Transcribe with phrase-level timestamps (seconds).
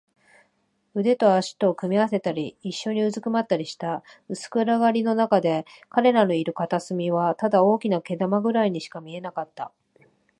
[0.95, 4.01] 腕と脚とを組み合わせたり、いっしょにうずくまったりした。
[4.29, 9.71] 薄暗がりのなかで、彼らのいる片隅はただ大きな糸玉ぐらいにしか見えなかった。